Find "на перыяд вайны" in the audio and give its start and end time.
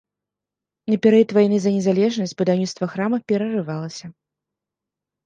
0.93-1.59